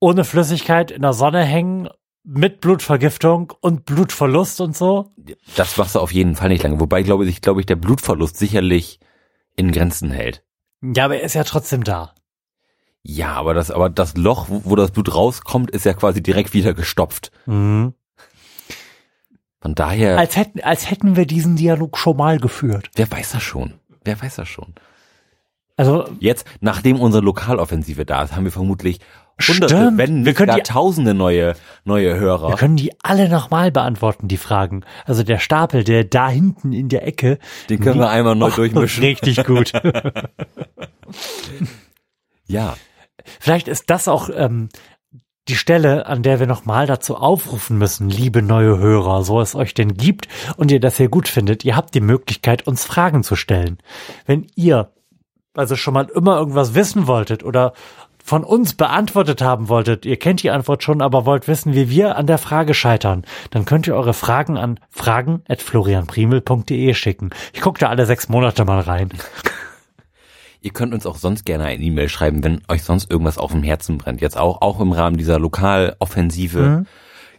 ohne 0.00 0.24
Flüssigkeit 0.24 0.90
in 0.90 1.02
der 1.02 1.12
Sonne 1.12 1.42
hängen, 1.44 1.88
mit 2.26 2.60
Blutvergiftung 2.60 3.52
und 3.60 3.84
Blutverlust 3.84 4.60
und 4.60 4.74
so. 4.76 5.10
Das 5.56 5.76
machst 5.76 5.94
du 5.94 6.00
auf 6.00 6.12
jeden 6.12 6.36
Fall 6.36 6.48
nicht 6.48 6.62
lange. 6.62 6.80
Wobei, 6.80 7.02
glaube 7.02 7.26
ich, 7.26 7.42
glaube 7.42 7.60
ich, 7.60 7.66
der 7.66 7.76
Blutverlust 7.76 8.36
sicherlich 8.38 8.98
in 9.56 9.72
Grenzen 9.72 10.10
hält. 10.10 10.42
Ja, 10.82 11.04
aber 11.04 11.16
er 11.18 11.22
ist 11.24 11.34
ja 11.34 11.44
trotzdem 11.44 11.84
da. 11.84 12.14
Ja, 13.06 13.34
aber 13.34 13.52
das, 13.52 13.70
aber 13.70 13.90
das 13.90 14.16
Loch, 14.16 14.46
wo, 14.48 14.62
wo 14.64 14.76
das 14.76 14.90
Blut 14.90 15.14
rauskommt, 15.14 15.70
ist 15.70 15.84
ja 15.84 15.92
quasi 15.92 16.22
direkt 16.22 16.54
wieder 16.54 16.72
gestopft. 16.72 17.30
Mhm. 17.46 17.92
Von 19.60 19.74
daher, 19.74 20.18
Als 20.18 20.36
hätten, 20.36 20.60
als 20.60 20.90
hätten 20.90 21.14
wir 21.16 21.26
diesen 21.26 21.56
Dialog 21.56 21.96
schon 21.98 22.16
mal 22.16 22.38
geführt. 22.38 22.90
wer 22.96 23.10
weiß 23.10 23.32
das 23.32 23.42
schon? 23.42 23.74
Wer 24.04 24.20
weiß 24.20 24.36
das 24.36 24.48
schon? 24.48 24.74
Also, 25.76 26.08
Jetzt, 26.20 26.46
nachdem 26.60 27.00
unsere 27.00 27.22
Lokaloffensive 27.24 28.04
da 28.06 28.22
ist, 28.22 28.36
haben 28.36 28.44
wir 28.44 28.52
vermutlich 28.52 29.00
hunderte, 29.40 29.74
Stimmt. 29.74 29.98
wenn 29.98 30.16
Wir 30.16 30.22
nicht 30.30 30.36
können 30.36 30.46
gar 30.48 30.56
die- 30.58 30.62
tausende 30.62 31.12
neue, 31.14 31.54
neue 31.84 32.14
Hörer. 32.18 32.50
wir 32.50 32.56
können 32.56 32.76
die 32.76 32.92
alle 33.02 33.28
nochmal 33.28 33.72
beantworten, 33.72 34.28
die 34.28 34.36
Fragen. 34.36 34.84
Also 35.04 35.24
der 35.24 35.38
Stapel, 35.40 35.82
der 35.82 36.04
da 36.04 36.28
hinten 36.28 36.72
in 36.72 36.88
der 36.88 37.06
Ecke. 37.06 37.38
Den 37.68 37.80
können 37.80 37.98
wir 37.98 38.08
einmal 38.08 38.36
neu 38.36 38.48
Oh, 38.50 38.50
durchmischen. 38.56 39.02
Richtig 39.04 39.44
gut. 39.44 39.72
Ja. 42.46 42.76
Vielleicht 43.40 43.68
ist 43.68 43.90
das 43.90 44.08
auch 44.08 44.30
ähm, 44.34 44.68
die 45.48 45.56
Stelle, 45.56 46.06
an 46.06 46.22
der 46.22 46.40
wir 46.40 46.46
nochmal 46.46 46.86
dazu 46.86 47.16
aufrufen 47.16 47.76
müssen, 47.76 48.08
liebe 48.08 48.40
neue 48.40 48.78
Hörer, 48.78 49.24
so 49.24 49.40
es 49.40 49.54
euch 49.54 49.74
denn 49.74 49.94
gibt 49.94 50.28
und 50.56 50.70
ihr 50.70 50.80
das 50.80 50.96
hier 50.96 51.08
gut 51.08 51.28
findet. 51.28 51.64
Ihr 51.64 51.76
habt 51.76 51.94
die 51.94 52.00
Möglichkeit, 52.00 52.66
uns 52.66 52.84
Fragen 52.84 53.22
zu 53.22 53.36
stellen. 53.36 53.78
Wenn 54.26 54.46
ihr 54.54 54.90
also 55.54 55.76
schon 55.76 55.94
mal 55.94 56.08
immer 56.14 56.38
irgendwas 56.38 56.74
wissen 56.74 57.06
wolltet 57.06 57.44
oder 57.44 57.74
von 58.24 58.42
uns 58.42 58.72
beantwortet 58.72 59.42
haben 59.42 59.68
wolltet, 59.68 60.06
ihr 60.06 60.18
kennt 60.18 60.42
die 60.42 60.50
Antwort 60.50 60.82
schon, 60.82 61.02
aber 61.02 61.26
wollt 61.26 61.46
wissen, 61.46 61.74
wie 61.74 61.90
wir 61.90 62.16
an 62.16 62.26
der 62.26 62.38
Frage 62.38 62.72
scheitern, 62.72 63.26
dann 63.50 63.66
könnt 63.66 63.86
ihr 63.86 63.94
eure 63.94 64.14
Fragen 64.14 64.56
an 64.56 64.80
fragen.florianprimel.de 64.90 66.94
schicken. 66.94 67.30
Ich 67.52 67.60
gucke 67.60 67.80
da 67.80 67.90
alle 67.90 68.06
sechs 68.06 68.30
Monate 68.30 68.64
mal 68.64 68.80
rein. 68.80 69.10
Ihr 70.64 70.72
könnt 70.72 70.94
uns 70.94 71.04
auch 71.04 71.16
sonst 71.16 71.44
gerne 71.44 71.64
eine 71.64 71.82
E-Mail 71.82 72.08
schreiben, 72.08 72.42
wenn 72.42 72.62
euch 72.68 72.84
sonst 72.84 73.10
irgendwas 73.10 73.36
auf 73.36 73.52
dem 73.52 73.62
Herzen 73.62 73.98
brennt. 73.98 74.22
Jetzt 74.22 74.38
auch, 74.38 74.62
auch 74.62 74.80
im 74.80 74.92
Rahmen 74.92 75.18
dieser 75.18 75.38
Lokaloffensive. 75.38 76.58
Mhm. 76.60 76.86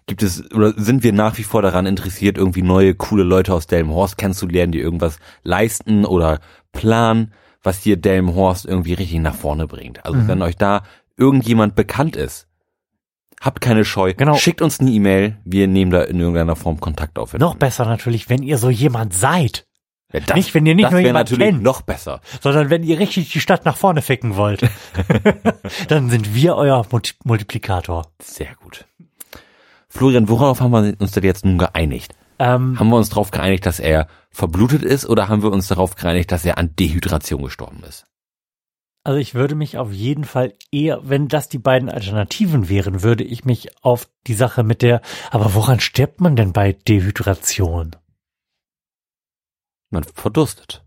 Gibt 0.06 0.22
es, 0.22 0.52
oder 0.52 0.74
sind 0.78 1.02
wir 1.02 1.12
nach 1.12 1.36
wie 1.40 1.44
vor 1.44 1.64
daran 1.64 1.88
interessiert, 1.88 2.38
irgendwie 2.38 2.62
neue, 2.62 2.94
coole 2.94 3.24
Leute 3.24 3.52
aus 3.52 3.66
Delmenhorst 3.66 4.20
kennenzulernen, 4.20 4.72
die 4.72 4.80
irgendwas 4.80 5.18
leisten 5.42 6.06
oder 6.06 6.40
planen, 6.72 7.34
was 7.64 7.82
hier 7.82 7.98
Delmenhorst 7.98 8.68
irgendwie 8.68 8.94
richtig 8.94 9.20
nach 9.22 9.34
vorne 9.34 9.66
bringt. 9.66 10.06
Also 10.06 10.20
Mhm. 10.20 10.28
wenn 10.28 10.42
euch 10.44 10.58
da 10.58 10.84
irgendjemand 11.18 11.74
bekannt 11.74 12.16
ist, 12.16 12.48
habt 13.42 13.60
keine 13.60 13.86
Scheu. 13.86 14.14
Genau. 14.16 14.36
Schickt 14.36 14.62
uns 14.62 14.80
eine 14.80 14.92
E-Mail. 14.92 15.38
Wir 15.46 15.68
nehmen 15.68 15.90
da 15.90 16.04
in 16.04 16.20
irgendeiner 16.20 16.56
Form 16.56 16.80
Kontakt 16.80 17.18
auf. 17.18 17.34
Noch 17.34 17.56
besser 17.56 17.86
natürlich, 17.86 18.30
wenn 18.30 18.44
ihr 18.44 18.60
so 18.60 18.70
jemand 18.70 19.16
seid. 19.16 19.65
Ja, 20.16 20.26
das, 20.26 20.36
nicht, 20.36 20.54
wenn 20.54 20.66
ihr 20.66 20.76
nicht 20.76 20.92
nur 20.92 21.00
jemand 21.00 21.30
natürlich 21.30 21.50
kennt. 21.50 21.64
noch 21.64 21.82
besser. 21.82 22.22
sondern 22.42 22.70
wenn 22.70 22.84
ihr 22.84 23.00
richtig 23.00 23.32
die 23.32 23.40
Stadt 23.40 23.66
nach 23.66 23.78
vorne 23.78 24.02
ficken 24.02 24.36
wollt, 24.36 24.62
dann 25.88 26.10
sind 26.10 26.34
wir 26.34 26.56
euer 26.56 26.86
Multi 26.92 27.14
Multiplikator. 27.24 28.08
Sehr 28.22 28.56
gut. 28.64 28.86
Florian, 29.90 30.30
worauf 30.30 30.62
haben 30.62 30.72
wir 30.72 30.96
uns 31.00 31.12
denn 31.12 31.24
jetzt 31.24 31.46
nun 31.46 31.58
geeinigt? 31.58 32.16
Ähm, 32.38 32.78
Haben 32.80 32.90
wir 32.90 32.98
uns 32.98 33.10
darauf 33.10 33.32
geeinigt, 33.32 33.66
dass 33.66 33.80
er 33.80 34.08
verblutet 34.30 34.84
ist 34.84 35.08
oder 35.08 35.30
haben 35.30 35.42
wir 35.42 35.52
uns 35.52 35.70
darauf 35.70 35.96
geeinigt, 35.96 36.34
dass 36.34 36.44
er 36.44 36.58
an 36.58 36.76
Dehydration 36.76 37.44
gestorben 37.44 37.82
ist? 37.88 38.06
also 39.06 39.20
ich 39.20 39.36
würde 39.36 39.56
mich 39.56 39.78
auf 39.78 39.94
jeden 39.94 40.24
Fall 40.24 40.54
eher, 40.72 41.00
wenn 41.04 41.28
das 41.28 41.48
die 41.48 41.60
beiden 41.60 41.90
Alternativen 41.90 42.70
wären, 42.70 43.04
würde 43.04 43.24
ich 43.24 43.46
mich 43.46 43.70
auf 43.84 44.10
die 44.26 44.34
Sache 44.34 44.64
mit 44.64 44.82
der, 44.82 45.02
aber 45.30 45.54
woran 45.54 45.80
stirbt 45.80 46.22
man 46.22 46.36
denn 46.36 46.54
bei 46.54 46.74
Dehydration? 46.74 47.96
Man 49.96 50.04
verdurstet. 50.04 50.84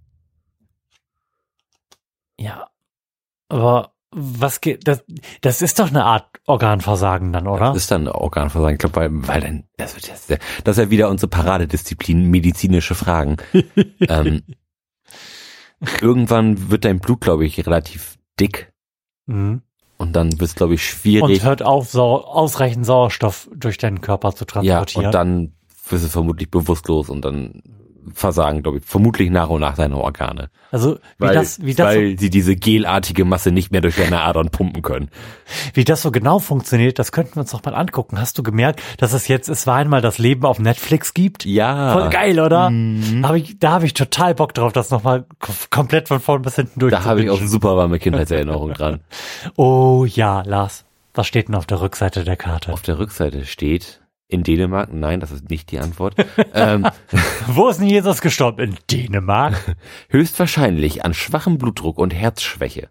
Ja, 2.38 2.68
aber 3.48 3.92
was 4.10 4.60
geht, 4.60 4.86
das, 4.86 5.04
das 5.40 5.60
ist 5.60 5.78
doch 5.78 5.88
eine 5.88 6.04
Art 6.04 6.26
Organversagen 6.46 7.32
dann, 7.32 7.46
oder? 7.46 7.68
Das 7.72 7.76
ist 7.78 7.90
dann 7.90 8.06
Organversagen. 8.08 8.74
Ich 8.74 8.78
glaube, 8.78 8.96
weil, 8.96 9.10
weil 9.28 9.40
dann, 9.40 9.64
das, 9.76 9.94
wird 9.96 10.08
jetzt, 10.08 10.30
das 10.30 10.78
ist 10.78 10.84
ja 10.84 10.90
wieder 10.90 11.08
unsere 11.08 11.28
Paradedisziplin, 11.28 12.30
medizinische 12.30 12.94
Fragen. 12.94 13.36
ähm, 14.08 14.42
irgendwann 16.00 16.70
wird 16.70 16.84
dein 16.84 17.00
Blut, 17.00 17.20
glaube 17.20 17.46
ich, 17.46 17.64
relativ 17.66 18.18
dick 18.40 18.72
Mhm. 19.26 19.60
und 19.98 20.16
dann 20.16 20.32
wird 20.32 20.42
es, 20.50 20.54
glaube 20.54 20.72
ich, 20.74 20.80
Und 20.80 20.86
schwierig. 21.00 21.42
hört 21.44 21.62
auf, 21.62 21.90
sau 21.90 22.16
ausreichend 22.24 22.86
Sauerstoff 22.86 23.50
durch 23.54 23.76
deinen 23.76 24.00
Körper 24.00 24.34
zu 24.34 24.44
ja, 24.62 24.84
transportieren. 24.84 25.06
und 25.06 25.12
dann 25.12 25.52
wirst 25.90 26.04
du 26.04 26.08
vermutlich 26.08 26.50
bewusstlos 26.50 27.10
und 27.10 27.22
dann 27.26 27.62
versagen, 28.14 28.62
glaube 28.62 28.78
ich, 28.78 28.84
vermutlich 28.84 29.30
nach 29.30 29.48
und 29.48 29.60
nach 29.60 29.74
deine 29.74 29.96
Organe. 29.96 30.50
also 30.70 30.96
wie 31.18 31.26
Weil, 31.26 31.34
das, 31.34 31.62
wie 31.62 31.74
das 31.74 31.92
so 31.92 31.98
weil 31.98 32.18
sie 32.18 32.30
diese 32.30 32.56
gelartige 32.56 33.24
Masse 33.24 33.52
nicht 33.52 33.72
mehr 33.72 33.80
durch 33.80 33.96
deine 33.96 34.20
Adern 34.20 34.50
pumpen 34.50 34.82
können. 34.82 35.10
Wie 35.74 35.84
das 35.84 36.02
so 36.02 36.10
genau 36.10 36.38
funktioniert, 36.38 36.98
das 36.98 37.12
könnten 37.12 37.36
wir 37.36 37.40
uns 37.40 37.50
doch 37.50 37.64
mal 37.64 37.74
angucken. 37.74 38.20
Hast 38.20 38.38
du 38.38 38.42
gemerkt, 38.42 38.82
dass 38.98 39.12
es 39.12 39.28
jetzt 39.28 39.48
Es 39.48 39.66
war 39.66 39.76
einmal 39.76 40.00
das 40.00 40.18
Leben 40.18 40.44
auf 40.44 40.58
Netflix 40.58 41.14
gibt? 41.14 41.44
Ja. 41.44 41.92
Voll 41.92 42.10
geil, 42.10 42.40
oder? 42.40 42.70
Mhm. 42.70 43.26
Hab 43.26 43.34
ich, 43.36 43.58
da 43.58 43.72
habe 43.72 43.86
ich 43.86 43.94
total 43.94 44.34
Bock 44.34 44.54
drauf, 44.54 44.72
das 44.72 44.90
nochmal 44.90 45.24
komplett 45.70 46.08
von 46.08 46.20
vorn 46.20 46.42
bis 46.42 46.56
hinten 46.56 46.80
durch 46.80 46.92
Da 46.92 47.04
habe 47.04 47.22
ich 47.22 47.30
auch 47.30 47.40
super 47.40 47.76
warme 47.76 47.98
Kindheitserinnerungen 47.98 48.74
dran. 48.74 49.00
Oh 49.56 50.04
ja, 50.06 50.42
Lars. 50.42 50.84
Was 51.14 51.26
steht 51.26 51.48
denn 51.48 51.54
auf 51.54 51.66
der 51.66 51.80
Rückseite 51.80 52.24
der 52.24 52.36
Karte? 52.36 52.72
Auf 52.72 52.82
der 52.82 52.98
Rückseite 52.98 53.44
steht 53.44 54.00
in 54.28 54.42
Dänemark, 54.42 54.92
nein, 54.92 55.20
das 55.20 55.30
ist 55.30 55.48
nicht 55.48 55.70
die 55.70 55.78
Antwort, 55.78 56.14
ähm, 56.54 56.86
Wo 57.46 57.68
ist 57.68 57.80
denn 57.80 57.88
Jesus 57.88 58.20
gestorben? 58.20 58.60
In 58.60 58.76
Dänemark? 58.90 59.76
höchstwahrscheinlich 60.08 61.04
an 61.04 61.14
schwachem 61.14 61.58
Blutdruck 61.58 61.98
und 61.98 62.14
Herzschwäche. 62.14 62.90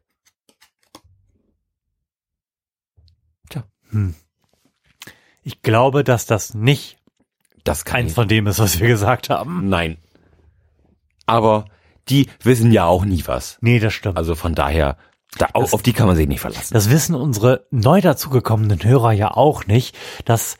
Ich 5.43 5.61
glaube, 5.61 6.03
dass 6.03 6.25
das 6.25 6.53
nicht 6.53 6.97
Das 7.63 7.85
kann 7.85 8.01
eins 8.01 8.09
ich. 8.11 8.15
von 8.15 8.27
dem 8.27 8.47
ist, 8.47 8.59
was 8.59 8.79
wir 8.79 8.87
gesagt 8.87 9.29
haben. 9.29 9.69
Nein. 9.69 9.97
Aber 11.25 11.65
die 12.09 12.29
wissen 12.43 12.71
ja 12.71 12.85
auch 12.85 13.05
nie 13.05 13.23
was. 13.25 13.57
Nee, 13.61 13.79
das 13.79 13.93
stimmt. 13.93 14.17
Also 14.17 14.35
von 14.35 14.55
daher 14.55 14.97
Da, 15.37 15.47
auf, 15.53 15.73
auf 15.73 15.81
die 15.83 15.93
kann 15.93 16.07
man 16.07 16.15
sich 16.15 16.27
nicht 16.27 16.41
verlassen. 16.41 16.73
Das 16.73 16.89
wissen 16.89 17.15
unsere 17.15 17.65
neu 17.71 18.01
dazugekommenen 18.01 18.83
Hörer 18.83 19.11
ja 19.13 19.31
auch 19.31 19.65
nicht, 19.67 19.95
dass 20.25 20.57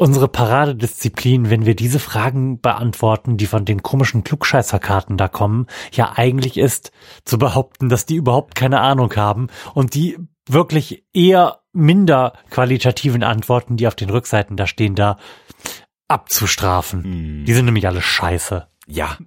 unsere 0.00 0.28
Paradedisziplin, 0.28 1.50
wenn 1.50 1.66
wir 1.66 1.76
diese 1.76 1.98
Fragen 1.98 2.58
beantworten, 2.58 3.36
die 3.36 3.46
von 3.46 3.66
den 3.66 3.82
komischen 3.82 4.24
Klugscheißerkarten 4.24 5.18
da 5.18 5.28
kommen, 5.28 5.66
ja 5.92 6.14
eigentlich 6.16 6.56
ist 6.56 6.90
zu 7.26 7.36
behaupten, 7.36 7.90
dass 7.90 8.06
die 8.06 8.16
überhaupt 8.16 8.54
keine 8.54 8.80
Ahnung 8.80 9.14
haben 9.14 9.48
und 9.74 9.94
die 9.94 10.16
wirklich 10.48 11.04
eher 11.12 11.60
minder 11.74 12.32
qualitativen 12.48 13.22
Antworten, 13.22 13.76
die 13.76 13.86
auf 13.86 13.94
den 13.94 14.08
Rückseiten 14.08 14.56
da 14.56 14.66
stehen, 14.66 14.94
da 14.94 15.18
abzustrafen. 16.08 17.44
Die 17.44 17.52
sind 17.52 17.66
nämlich 17.66 17.86
alle 17.86 18.00
scheiße. 18.00 18.68
Ja. 18.86 19.18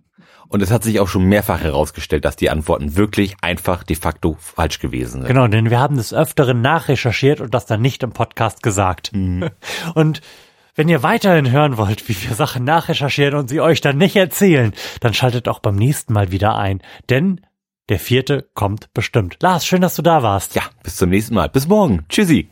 Und 0.48 0.64
es 0.64 0.72
hat 0.72 0.84
sich 0.84 1.00
auch 1.00 1.08
schon 1.08 1.26
mehrfach 1.26 1.62
herausgestellt, 1.62 2.26
dass 2.26 2.36
die 2.36 2.50
Antworten 2.50 2.96
wirklich 2.96 3.36
einfach 3.42 3.84
de 3.84 3.96
facto 3.96 4.38
falsch 4.40 4.80
gewesen 4.80 5.22
sind. 5.22 5.28
Genau, 5.28 5.48
denn 5.48 5.70
wir 5.70 5.80
haben 5.80 5.98
des 5.98 6.16
Öfteren 6.16 6.62
nachrecherchiert 6.62 7.42
und 7.42 7.54
das 7.54 7.68
dann 7.68 7.82
nicht 7.82 8.02
im 8.02 8.12
Podcast 8.12 8.64
gesagt. 8.64 9.12
Und 9.94 10.22
wenn 10.76 10.90
ihr 10.90 11.04
weiterhin 11.04 11.52
hören 11.52 11.78
wollt, 11.78 12.10
wie 12.10 12.16
wir 12.24 12.36
Sachen 12.36 12.64
nachrecherchieren 12.64 13.36
und 13.36 13.50
sie 13.50 13.62
euch 13.62 13.82
dann 13.82 13.98
nicht 13.98 14.16
erzählen, 14.16 14.74
dann 15.00 15.14
schaltet 15.14 15.48
auch 15.48 15.60
beim 15.60 15.76
nächsten 15.76 16.14
Mal 16.14 16.32
wieder 16.32 16.56
ein. 16.56 16.82
Denn 17.10 17.42
der 17.90 18.00
vierte 18.00 18.50
kommt 18.54 18.94
bestimmt. 18.94 19.38
Lars, 19.42 19.66
schön, 19.66 19.82
dass 19.82 19.96
du 19.96 20.02
da 20.02 20.24
warst. 20.24 20.56
Ja, 20.56 20.64
bis 20.84 20.96
zum 20.96 21.10
nächsten 21.10 21.36
Mal. 21.36 21.50
Bis 21.50 21.68
morgen. 21.68 22.06
Tschüssi. 22.10 22.50